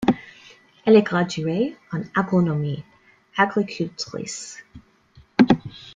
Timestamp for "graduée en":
1.03-2.01